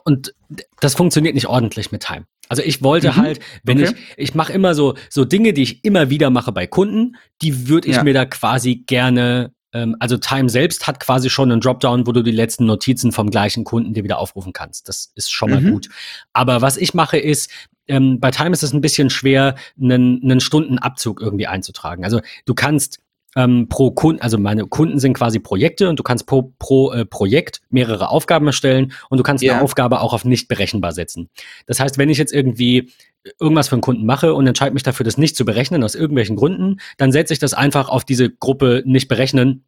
[0.03, 0.33] und
[0.79, 2.25] das funktioniert nicht ordentlich mit Time.
[2.49, 3.15] Also ich wollte mhm.
[3.17, 3.95] halt, wenn okay.
[4.17, 7.67] ich, ich mache immer so, so Dinge, die ich immer wieder mache bei Kunden, die
[7.67, 8.03] würde ich ja.
[8.03, 12.21] mir da quasi gerne, ähm, also Time selbst hat quasi schon einen Dropdown, wo du
[12.21, 14.89] die letzten Notizen vom gleichen Kunden dir wieder aufrufen kannst.
[14.89, 15.71] Das ist schon mal mhm.
[15.71, 15.89] gut.
[16.33, 17.49] Aber was ich mache ist,
[17.87, 22.03] ähm, bei Time ist es ein bisschen schwer, einen, einen Stundenabzug irgendwie einzutragen.
[22.03, 22.99] Also du kannst
[23.35, 27.05] ähm, pro Kunden, also meine Kunden sind quasi Projekte und du kannst pro, pro äh,
[27.05, 29.55] Projekt mehrere Aufgaben erstellen und du kannst yeah.
[29.55, 31.29] eine Aufgabe auch auf nicht berechenbar setzen.
[31.65, 32.91] Das heißt, wenn ich jetzt irgendwie
[33.39, 36.35] irgendwas für einen Kunden mache und entscheide mich dafür, das nicht zu berechnen aus irgendwelchen
[36.35, 39.65] Gründen, dann setze ich das einfach auf diese Gruppe nicht berechnen.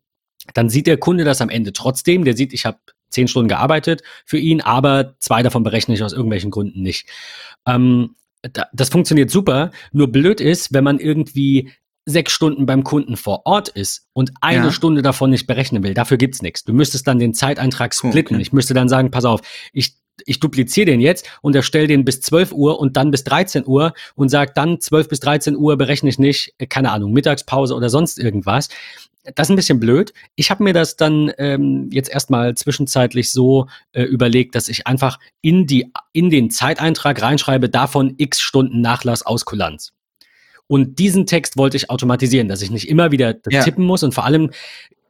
[0.53, 2.23] Dann sieht der Kunde das am Ende trotzdem.
[2.23, 2.77] Der sieht, ich habe
[3.09, 7.09] zehn Stunden gearbeitet für ihn, aber zwei davon berechne ich aus irgendwelchen Gründen nicht.
[7.65, 8.15] Ähm,
[8.71, 9.71] das funktioniert super.
[9.91, 11.71] Nur blöd ist, wenn man irgendwie
[12.07, 14.71] sechs Stunden beim Kunden vor Ort ist und eine ja.
[14.71, 16.63] Stunde davon nicht berechnen will, dafür gibt's nichts.
[16.63, 18.37] Du müsstest dann den Zeiteintrag splitten.
[18.37, 18.41] Okay.
[18.41, 19.41] Ich müsste dann sagen, pass auf,
[19.73, 23.67] ich ich dupliziere den jetzt und erstelle den bis 12 Uhr und dann bis 13
[23.67, 27.75] Uhr und sage dann 12 bis 13 Uhr berechne ich nicht, äh, keine Ahnung, Mittagspause
[27.75, 28.69] oder sonst irgendwas.
[29.35, 30.13] Das ist ein bisschen blöd.
[30.35, 35.19] Ich habe mir das dann ähm, jetzt erstmal zwischenzeitlich so äh, überlegt, dass ich einfach
[35.41, 39.91] in, die, in den Zeiteintrag reinschreibe, davon x Stunden Nachlass aus Kulanz.
[40.67, 43.63] Und diesen Text wollte ich automatisieren, dass ich nicht immer wieder ja.
[43.63, 44.51] tippen muss und vor allem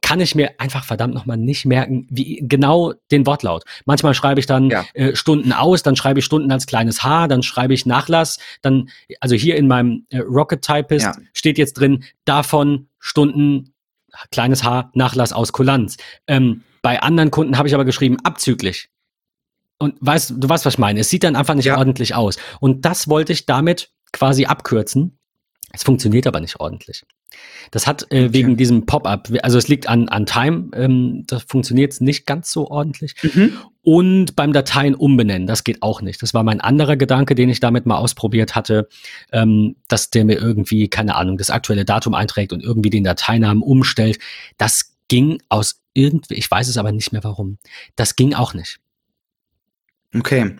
[0.00, 3.64] kann ich mir einfach verdammt nochmal nicht merken, wie genau den Wortlaut.
[3.84, 4.84] Manchmal schreibe ich dann ja.
[4.94, 8.88] äh, Stunden aus, dann schreibe ich Stunden als kleines H, dann schreibe ich Nachlass, dann,
[9.20, 11.12] also hier in meinem äh, Rocket Typist ja.
[11.34, 13.74] steht jetzt drin, davon Stunden,
[14.30, 15.96] kleines H, Nachlass aus Kulanz.
[16.26, 18.88] Ähm, bei anderen Kunden habe ich aber geschrieben, abzüglich.
[19.78, 21.00] Und weißt, du weißt, was ich meine.
[21.00, 21.76] Es sieht dann einfach nicht ja.
[21.76, 22.38] ordentlich aus.
[22.60, 25.17] Und das wollte ich damit quasi abkürzen.
[25.72, 27.04] Es funktioniert aber nicht ordentlich.
[27.70, 32.00] Das hat äh, wegen diesem Pop-up, also es liegt an, an Time, ähm, das funktioniert
[32.00, 33.14] nicht ganz so ordentlich.
[33.22, 33.52] Mhm.
[33.82, 36.22] Und beim Dateien umbenennen, das geht auch nicht.
[36.22, 38.88] Das war mein anderer Gedanke, den ich damit mal ausprobiert hatte,
[39.30, 43.62] ähm, dass der mir irgendwie, keine Ahnung, das aktuelle Datum einträgt und irgendwie den Dateinamen
[43.62, 44.18] umstellt.
[44.56, 47.58] Das ging aus irgendwie, ich weiß es aber nicht mehr warum.
[47.96, 48.78] Das ging auch nicht.
[50.18, 50.56] Okay,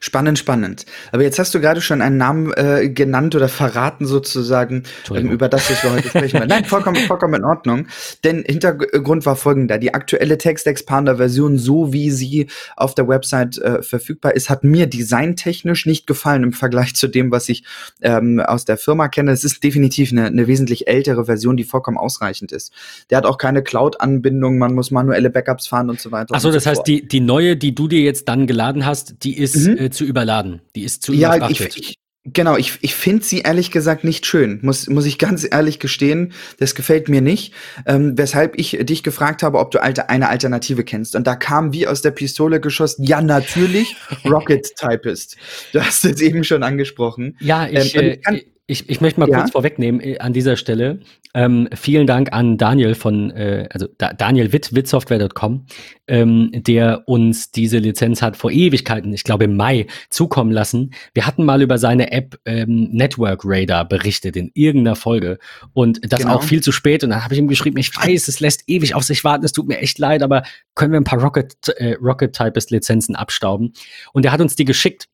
[0.00, 0.86] spannend, spannend.
[1.12, 5.48] Aber jetzt hast du gerade schon einen Namen äh, genannt oder verraten sozusagen ähm, über
[5.48, 6.42] das, was wir heute sprechen.
[6.48, 7.86] Nein, vollkommen, vollkommen in Ordnung.
[8.24, 9.78] Denn Hintergrund war folgender.
[9.78, 15.86] Die aktuelle Text-Expander-Version, so wie sie auf der Website äh, verfügbar ist, hat mir designtechnisch
[15.86, 17.64] nicht gefallen im Vergleich zu dem, was ich
[18.00, 19.32] ähm, aus der Firma kenne.
[19.32, 22.72] Es ist definitiv eine, eine wesentlich ältere Version, die vollkommen ausreichend ist.
[23.10, 26.34] Der hat auch keine Cloud-Anbindung, man muss manuelle Backups fahren und so weiter.
[26.34, 29.24] Achso, das so heißt, die, die neue, die du dir jetzt dann geladen hast, hast,
[29.24, 29.76] die ist mhm.
[29.76, 30.62] äh, zu überladen.
[30.76, 31.76] Die ist zu ja, überfrachtet.
[31.76, 35.46] Ich, ich, genau, ich, ich finde sie ehrlich gesagt nicht schön, muss, muss ich ganz
[35.50, 36.32] ehrlich gestehen.
[36.58, 37.54] Das gefällt mir nicht.
[37.86, 41.16] Ähm, weshalb ich dich gefragt habe, ob du alte, eine Alternative kennst.
[41.16, 45.36] Und da kam wie aus der Pistole geschossen, ja, natürlich, Rocket Typist.
[45.72, 47.36] Du hast es eben schon angesprochen.
[47.40, 49.38] Ja, ich, ähm, ich, kann, ich, ich möchte mal ja?
[49.38, 51.00] kurz vorwegnehmen äh, an dieser Stelle.
[51.34, 55.66] Ähm, vielen Dank an Daniel von, äh, also da, Daniel Witt, wittsoftware.com,
[56.06, 60.92] ähm, der uns diese Lizenz hat vor Ewigkeiten, ich glaube im Mai, zukommen lassen.
[61.14, 65.38] Wir hatten mal über seine App ähm, Network Radar berichtet in irgendeiner Folge
[65.72, 66.36] und das genau.
[66.36, 67.02] auch viel zu spät.
[67.02, 69.52] Und dann habe ich ihm geschrieben, ich weiß, es lässt ewig auf sich warten, es
[69.52, 70.44] tut mir echt leid, aber
[70.76, 73.72] können wir ein paar Rocket, äh, Rocket Typist Lizenzen abstauben?
[74.12, 75.08] Und er hat uns die geschickt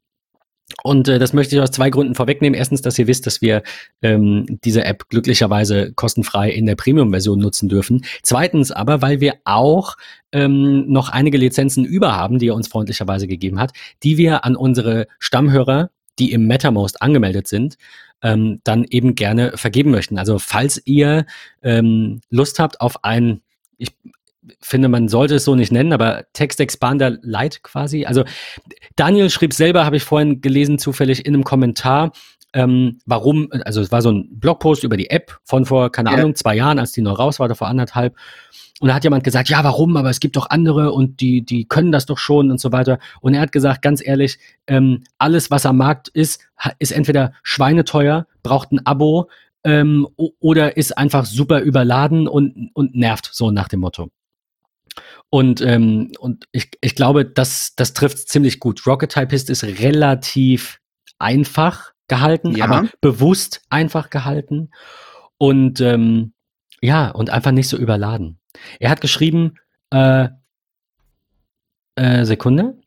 [0.82, 2.58] und äh, das möchte ich aus zwei Gründen vorwegnehmen.
[2.58, 3.62] Erstens, dass ihr wisst, dass wir
[4.02, 8.04] ähm, diese App glücklicherweise kostenfrei in der Premium-Version nutzen dürfen.
[8.22, 9.96] Zweitens aber, weil wir auch
[10.32, 14.56] ähm, noch einige Lizenzen über haben, die er uns freundlicherweise gegeben hat, die wir an
[14.56, 17.76] unsere Stammhörer, die im MetaMost angemeldet sind,
[18.22, 20.18] ähm, dann eben gerne vergeben möchten.
[20.18, 21.26] Also falls ihr
[21.62, 23.40] ähm, Lust habt auf ein
[23.78, 23.92] ich
[24.60, 28.04] finde, man sollte es so nicht nennen, aber Text Expander Lite quasi.
[28.04, 28.24] Also
[28.96, 32.12] Daniel schrieb selber, habe ich vorhin gelesen, zufällig in einem Kommentar,
[32.52, 36.16] ähm, warum, also es war so ein Blogpost über die App von vor, keine ja.
[36.16, 38.16] Ahnung, zwei Jahren, als die neu raus war, oder vor anderthalb.
[38.80, 39.96] Und da hat jemand gesagt, ja, warum?
[39.96, 42.98] Aber es gibt doch andere und die, die können das doch schon und so weiter.
[43.20, 46.40] Und er hat gesagt, ganz ehrlich, ähm, alles, was am Markt ist,
[46.78, 49.28] ist entweder schweineteuer, braucht ein Abo
[49.64, 54.10] ähm, oder ist einfach super überladen und, und nervt, so nach dem Motto.
[55.30, 58.86] Und, ähm, und ich, ich glaube, das, das trifft ziemlich gut.
[58.86, 60.80] Rocket Typist ist relativ
[61.18, 62.64] einfach gehalten, ja.
[62.64, 64.70] aber bewusst einfach gehalten.
[65.38, 66.32] Und ähm,
[66.80, 68.38] ja, und einfach nicht so überladen.
[68.78, 69.54] Er hat geschrieben,
[69.90, 70.28] äh,
[71.96, 72.78] äh, Sekunde.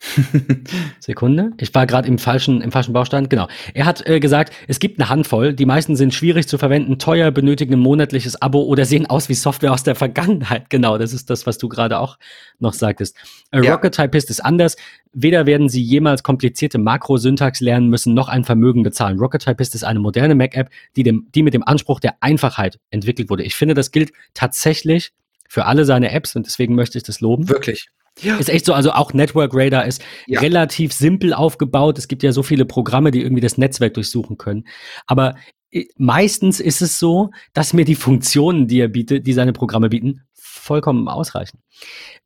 [1.00, 1.52] Sekunde.
[1.58, 3.28] Ich war gerade im falschen, im falschen Baustand.
[3.28, 3.48] Genau.
[3.74, 5.52] Er hat äh, gesagt, es gibt eine Handvoll.
[5.52, 9.34] Die meisten sind schwierig zu verwenden, teuer, benötigen ein monatliches Abo oder sehen aus wie
[9.34, 10.70] Software aus der Vergangenheit.
[10.70, 12.18] Genau, das ist das, was du gerade auch
[12.58, 13.16] noch sagtest.
[13.50, 13.74] Äh, ja.
[13.74, 14.76] Rocket Typist ist anders.
[15.12, 19.18] Weder werden sie jemals komplizierte Makrosyntax lernen müssen, noch ein Vermögen bezahlen.
[19.18, 23.28] Rocket Typist ist eine moderne Mac-App, die, dem, die mit dem Anspruch der Einfachheit entwickelt
[23.28, 23.42] wurde.
[23.42, 25.12] Ich finde, das gilt tatsächlich
[25.46, 27.48] für alle seine Apps und deswegen möchte ich das loben.
[27.48, 27.90] Wirklich.
[28.18, 28.36] Ja.
[28.36, 30.40] Ist echt so, also auch Network Radar ist ja.
[30.40, 31.98] relativ simpel aufgebaut.
[31.98, 34.66] Es gibt ja so viele Programme, die irgendwie das Netzwerk durchsuchen können.
[35.06, 35.36] Aber
[35.70, 39.88] äh, meistens ist es so, dass mir die Funktionen, die er bietet, die seine Programme
[39.88, 41.58] bieten, vollkommen ausreichen.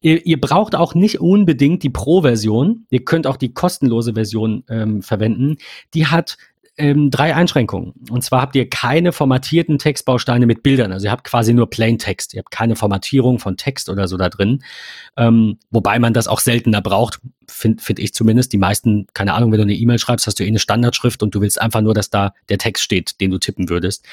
[0.00, 2.86] Ihr, ihr braucht auch nicht unbedingt die Pro-Version.
[2.90, 5.56] Ihr könnt auch die kostenlose Version ähm, verwenden.
[5.94, 6.36] Die hat
[6.76, 7.94] ähm, drei Einschränkungen.
[8.10, 10.92] Und zwar habt ihr keine formatierten Textbausteine mit Bildern.
[10.92, 12.34] Also ihr habt quasi nur Plain Text.
[12.34, 14.62] Ihr habt keine Formatierung von Text oder so da drin.
[15.16, 18.52] Ähm, wobei man das auch seltener braucht, finde find ich zumindest.
[18.52, 21.34] Die meisten, keine Ahnung, wenn du eine E-Mail schreibst, hast du eh eine Standardschrift und
[21.34, 24.04] du willst einfach nur, dass da der Text steht, den du tippen würdest.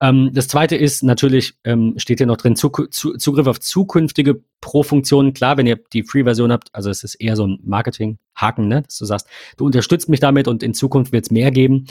[0.00, 5.32] Ähm, das zweite ist natürlich, ähm, steht hier noch drin, Zug Zugriff auf zukünftige Pro-Funktionen.
[5.32, 8.98] Klar, wenn ihr die Free-Version habt, also es ist eher so ein Marketing-Haken, ne, dass
[8.98, 11.86] du sagst, du unterstützt mich damit und in Zukunft wird es mehr geben.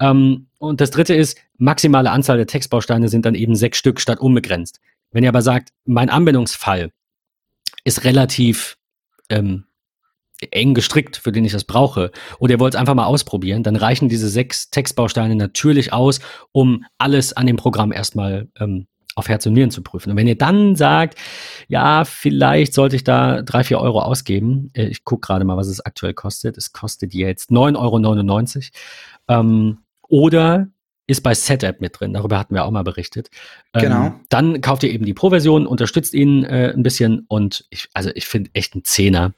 [0.00, 4.20] Ähm, und das dritte ist, maximale Anzahl der Textbausteine sind dann eben sechs Stück statt
[4.20, 4.80] unbegrenzt.
[5.10, 6.90] Wenn ihr aber sagt, mein Anwendungsfall
[7.84, 8.76] ist relativ
[9.28, 9.64] ähm,
[10.52, 13.76] eng gestrickt, für den ich das brauche, oder ihr wollt es einfach mal ausprobieren, dann
[13.76, 16.20] reichen diese sechs Textbausteine natürlich aus,
[16.52, 20.10] um alles an dem Programm erstmal ähm, auf Herz und Nieren zu prüfen.
[20.10, 21.18] Und wenn ihr dann sagt,
[21.68, 25.68] ja, vielleicht sollte ich da drei, vier Euro ausgeben, äh, ich gucke gerade mal, was
[25.68, 26.56] es aktuell kostet.
[26.56, 28.70] Es kostet jetzt 9,99
[29.28, 29.40] Euro.
[29.40, 29.78] Ähm,
[30.08, 30.68] oder
[31.06, 33.28] ist bei Setup mit drin, darüber hatten wir auch mal berichtet.
[33.74, 34.14] Ähm, genau.
[34.30, 38.26] Dann kauft ihr eben die Pro-Version, unterstützt ihn äh, ein bisschen und ich, also ich
[38.26, 39.34] finde echt ein Zehner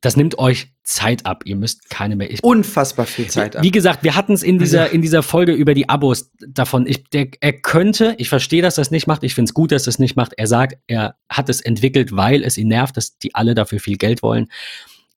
[0.00, 1.42] das nimmt euch Zeit ab.
[1.44, 2.30] Ihr müsst keine mehr.
[2.30, 3.62] Ich, Unfassbar viel Zeit ab.
[3.62, 6.86] Wie gesagt, wir hatten es in dieser, also in dieser Folge über die Abos davon.
[6.86, 9.22] Ich, der, er könnte, ich verstehe, dass er es nicht macht.
[9.22, 10.32] Ich finde es gut, dass er es nicht macht.
[10.36, 13.96] Er sagt, er hat es entwickelt, weil es ihn nervt, dass die alle dafür viel
[13.96, 14.48] Geld wollen.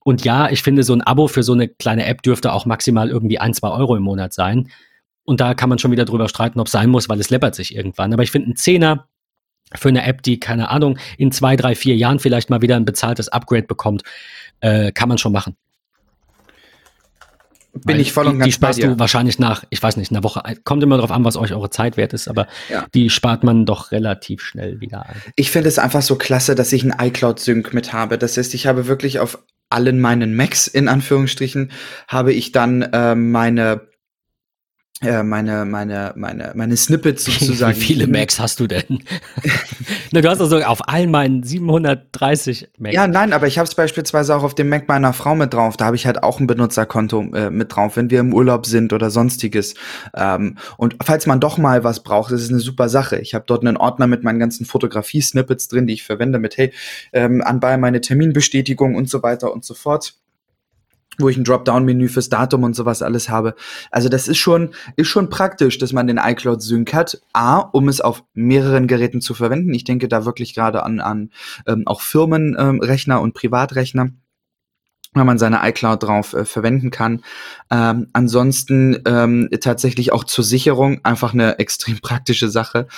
[0.04, 3.08] Und ja, ich finde, so ein Abo für so eine kleine App dürfte auch maximal
[3.08, 4.68] irgendwie ein, zwei Euro im Monat sein.
[5.24, 7.54] Und da kann man schon wieder drüber streiten, ob es sein muss, weil es läppert
[7.54, 8.12] sich irgendwann.
[8.12, 9.08] Aber ich finde, ein Zehner
[9.74, 12.84] für eine App, die, keine Ahnung, in zwei, drei, vier Jahren vielleicht mal wieder ein
[12.84, 14.02] bezahltes Upgrade bekommt,
[14.60, 15.56] äh, kann man schon machen.
[17.72, 20.22] Bin Weil ich voll und ganz Die sparst du wahrscheinlich nach, ich weiß nicht, einer
[20.22, 20.42] Woche.
[20.62, 22.86] Kommt immer darauf an, was euch eure Zeit wert ist, aber ja.
[22.94, 25.16] die spart man doch relativ schnell wieder ein.
[25.34, 28.16] Ich finde es einfach so klasse, dass ich einen iCloud-Sync mit habe.
[28.16, 31.72] Das heißt, ich habe wirklich auf allen meinen Macs in Anführungsstrichen
[32.06, 33.88] habe ich dann äh, meine
[35.02, 37.76] meine, meine, meine, meine Snippets sozusagen.
[37.76, 39.02] Wie viele Macs hast du denn?
[40.12, 42.94] Na, du hast also auf all meinen 730 Macs.
[42.94, 45.76] Ja, nein, aber ich habe es beispielsweise auch auf dem Mac meiner Frau mit drauf.
[45.76, 48.92] Da habe ich halt auch ein Benutzerkonto äh, mit drauf, wenn wir im Urlaub sind
[48.92, 49.74] oder sonstiges.
[50.14, 53.18] Ähm, und falls man doch mal was braucht, das ist eine super Sache.
[53.18, 56.72] Ich habe dort einen Ordner mit meinen ganzen Fotografie-Snippets drin, die ich verwende mit, hey,
[57.12, 60.14] ähm, anbei meine Terminbestätigung und so weiter und so fort
[61.18, 63.54] wo ich ein Dropdown-Menü fürs Datum und sowas alles habe.
[63.90, 67.20] Also das ist schon, ist schon praktisch, dass man den iCloud Sync hat.
[67.32, 69.74] A, um es auf mehreren Geräten zu verwenden.
[69.74, 71.30] Ich denke da wirklich gerade an, an
[71.66, 74.10] ähm, auch Firmenrechner ähm, und Privatrechner
[75.14, 77.22] wenn man seine iCloud drauf äh, verwenden kann.
[77.70, 82.88] Ähm, ansonsten ähm, tatsächlich auch zur Sicherung einfach eine extrem praktische Sache,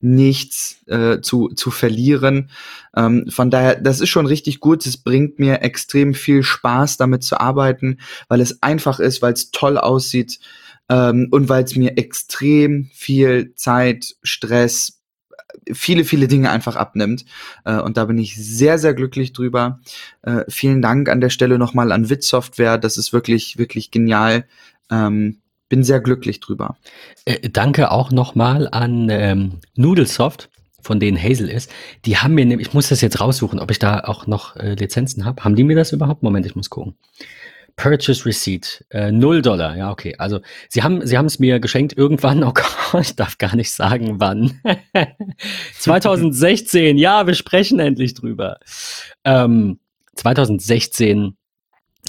[0.00, 2.50] nichts äh, zu, zu verlieren.
[2.96, 4.86] Ähm, von daher, das ist schon richtig gut.
[4.86, 9.50] Es bringt mir extrem viel Spaß, damit zu arbeiten, weil es einfach ist, weil es
[9.50, 10.38] toll aussieht
[10.88, 14.97] ähm, und weil es mir extrem viel Zeit, Stress,
[15.72, 17.24] viele, viele Dinge einfach abnimmt.
[17.64, 19.80] Äh, und da bin ich sehr, sehr glücklich drüber.
[20.22, 22.78] Äh, vielen Dank an der Stelle nochmal an Wit Software.
[22.78, 24.46] Das ist wirklich, wirklich genial.
[24.90, 26.76] Ähm, bin sehr glücklich drüber.
[27.24, 30.48] Äh, danke auch nochmal an ähm, Noodlesoft,
[30.80, 31.70] von denen Hazel ist.
[32.06, 34.74] Die haben mir nämlich, ich muss das jetzt raussuchen, ob ich da auch noch äh,
[34.74, 35.44] Lizenzen habe.
[35.44, 36.22] Haben die mir das überhaupt?
[36.22, 36.94] Moment, ich muss gucken.
[37.78, 40.14] Purchase Receipt, äh, 0 Dollar, ja, okay.
[40.18, 42.52] Also sie haben sie haben es mir geschenkt irgendwann, oh
[42.92, 44.60] Gott, ich darf gar nicht sagen, wann.
[45.78, 48.58] 2016, ja, wir sprechen endlich drüber.
[49.24, 49.78] Ähm,
[50.16, 51.36] 2016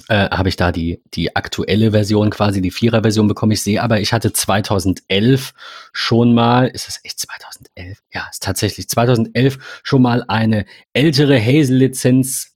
[0.07, 3.51] äh, habe ich da die, die aktuelle Version, quasi die Vierer-Version bekommen.
[3.51, 5.53] Ich sehe aber, ich hatte 2011
[5.93, 7.99] schon mal, ist das echt 2011?
[8.11, 12.55] Ja, ist tatsächlich 2011 schon mal eine ältere Hazel-Lizenz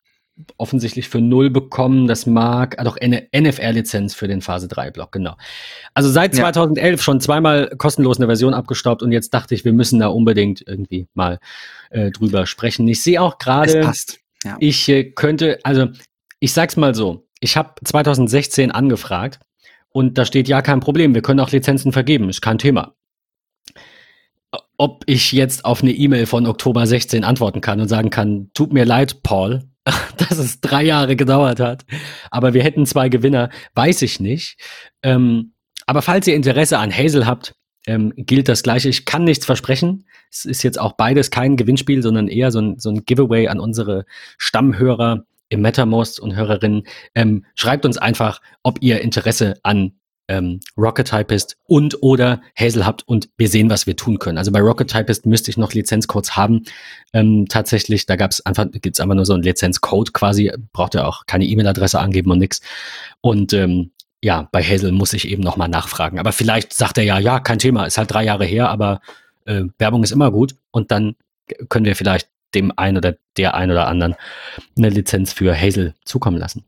[0.58, 2.08] offensichtlich für null bekommen.
[2.08, 5.36] Das mag, ah, doch eine NFR-Lizenz für den Phase 3-Block, genau.
[5.94, 7.04] Also seit 2011 ja.
[7.04, 11.08] schon zweimal kostenlos eine Version abgestaubt und jetzt dachte ich, wir müssen da unbedingt irgendwie
[11.14, 11.40] mal
[11.92, 12.88] äh, drüber sprechen.
[12.88, 13.92] Ich sehe auch gerade,
[14.44, 14.58] ja.
[14.60, 15.88] ich äh, könnte, also
[16.40, 19.40] ich sag's mal so, ich habe 2016 angefragt
[19.90, 22.96] und da steht ja kein Problem, wir können auch Lizenzen vergeben, ist kein Thema
[24.78, 28.74] ob ich jetzt auf eine E-Mail von Oktober 16 antworten kann und sagen kann, tut
[28.74, 29.64] mir leid, Paul,
[30.18, 31.86] dass es drei Jahre gedauert hat.
[32.32, 34.58] Aber wir hätten zwei Gewinner, weiß ich nicht.
[35.02, 35.54] Ähm,
[35.86, 38.90] aber falls ihr Interesse an Hazel habt, ähm, gilt das Gleiche.
[38.90, 40.06] Ich kann nichts versprechen.
[40.32, 43.60] Es ist jetzt auch beides kein Gewinnspiel, sondern eher so ein, so ein Giveaway an
[43.60, 44.06] unsere
[44.38, 46.84] Stammhörer im MetaMost und Hörerinnen.
[47.14, 49.94] Ähm, schreibt uns einfach, ob ihr Interesse an
[50.28, 54.38] ähm, Rocket Typist und oder Hazel habt und wir sehen, was wir tun können.
[54.38, 56.64] Also bei Rocket Typist müsste ich noch Lizenzcodes haben.
[57.14, 60.96] Ähm, tatsächlich, da gab es einfach, gibt es einfach nur so einen Lizenzcode quasi, braucht
[60.96, 62.62] ihr auch keine E-Mail-Adresse angeben und nix.
[63.22, 66.20] Und ähm, ja, bei Hazel muss ich eben nochmal nachfragen.
[66.20, 69.02] Aber vielleicht sagt er ja, ja, kein Thema, ist halt drei Jahre her, aber
[69.46, 71.16] äh, Werbung ist immer gut und dann
[71.68, 74.16] können wir vielleicht dem einen oder der einen oder anderen
[74.78, 76.64] eine Lizenz für Hazel zukommen lassen.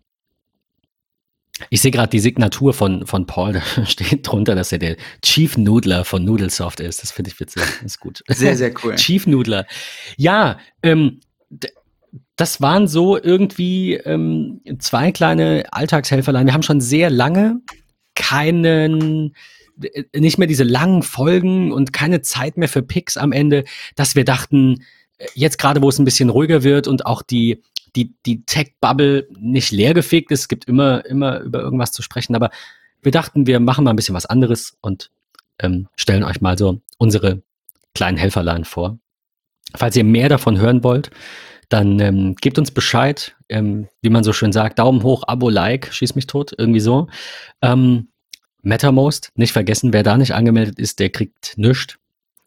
[1.70, 5.58] Ich sehe gerade die Signatur von, von Paul, da steht drunter, dass er der Chief
[5.58, 7.02] Noodler von Noodlesoft ist.
[7.02, 7.63] Das finde ich witzig.
[7.63, 8.24] Das ist gut.
[8.28, 8.96] Sehr, sehr cool.
[8.98, 9.65] Chief Noodler.
[10.18, 11.22] Ja, ähm,
[12.36, 16.48] das waren so irgendwie ähm, zwei kleine Alltagshelferlein.
[16.48, 17.62] Wir haben schon sehr lange
[18.15, 19.36] keinen,
[20.13, 23.63] nicht mehr diese langen Folgen und keine Zeit mehr für Picks am Ende,
[23.96, 24.84] dass wir dachten,
[25.18, 27.62] äh, jetzt gerade, wo es ein bisschen ruhiger wird und auch die
[27.96, 30.42] die, die Tech-Bubble nicht leergefegt ist.
[30.42, 32.50] Es gibt immer, immer über irgendwas zu sprechen, aber
[33.02, 35.12] wir dachten, wir machen mal ein bisschen was anderes und
[35.60, 37.42] ähm, stellen euch mal so unsere
[37.94, 38.98] kleinen Helferlein vor.
[39.76, 41.12] Falls ihr mehr davon hören wollt,
[41.70, 45.94] dann ähm, gebt uns Bescheid, ähm, wie man so schön sagt, Daumen hoch, Abo, Like,
[45.94, 47.08] schieß mich tot, irgendwie so.
[47.62, 48.10] Ähm,
[48.62, 51.98] MetaMost, nicht vergessen, wer da nicht angemeldet ist, der kriegt nichts.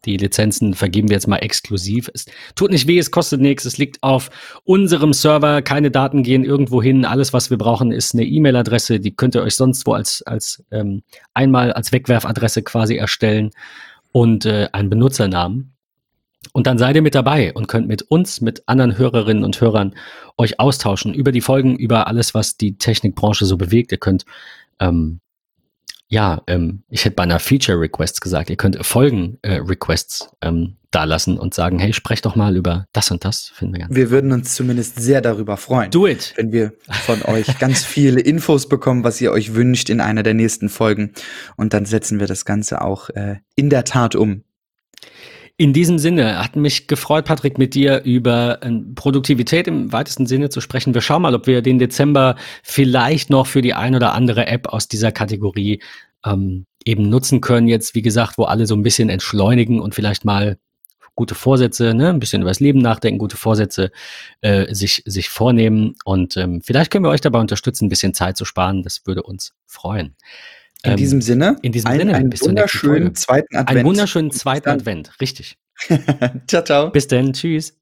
[0.05, 2.09] Die Lizenzen vergeben wir jetzt mal exklusiv.
[2.13, 3.65] Es tut nicht weh, es kostet nichts.
[3.65, 4.29] Es liegt auf
[4.63, 5.61] unserem Server.
[5.61, 7.03] Keine Daten gehen irgendwo hin.
[7.03, 8.99] Alles, was wir brauchen, ist eine E-Mail-Adresse.
[8.99, 13.51] Die könnt ihr euch sonst wo als, als ähm, einmal als Wegwerfadresse quasi erstellen
[14.11, 15.73] und äh, einen Benutzernamen.
[16.53, 19.93] Und dann seid ihr mit dabei und könnt mit uns, mit anderen Hörerinnen und Hörern
[20.37, 23.91] euch austauschen über die Folgen, über alles, was die Technikbranche so bewegt.
[23.91, 24.23] Ihr könnt
[24.79, 25.19] ähm,
[26.09, 30.77] ja, ähm, ich hätte bei einer Feature Requests gesagt, ihr könnt Folgen äh, Requests ähm,
[30.89, 33.95] da lassen und sagen, hey, sprech doch mal über das und das, finden wir ganz
[33.95, 35.91] Wir würden uns zumindest sehr darüber freuen.
[35.91, 36.33] Do it.
[36.35, 40.33] Wenn wir von euch ganz viele Infos bekommen, was ihr euch wünscht in einer der
[40.33, 41.13] nächsten Folgen.
[41.57, 44.43] Und dann setzen wir das Ganze auch äh, in der Tat um.
[45.59, 50.49] In diesem Sinne hat mich gefreut, Patrick, mit dir über äh, Produktivität im weitesten Sinne
[50.49, 50.93] zu sprechen.
[50.93, 54.69] Wir schauen mal, ob wir den Dezember vielleicht noch für die ein oder andere App
[54.69, 55.81] aus dieser Kategorie
[56.25, 57.67] ähm, eben nutzen können.
[57.67, 60.57] Jetzt, wie gesagt, wo alle so ein bisschen entschleunigen und vielleicht mal
[61.15, 63.91] gute Vorsätze, ne, ein bisschen über das Leben nachdenken, gute Vorsätze
[64.39, 65.95] äh, sich, sich vornehmen.
[66.05, 68.81] Und ähm, vielleicht können wir euch dabei unterstützen, ein bisschen Zeit zu sparen.
[68.81, 70.15] Das würde uns freuen.
[70.83, 73.69] In ähm, diesem Sinne, in diesem ein, Sinne, einen wunderschönen zweiten Advent.
[73.69, 75.57] Einen wunderschönen zweiten Advent, richtig.
[76.47, 76.89] ciao, ciao.
[76.91, 77.77] Bis dann, tschüss.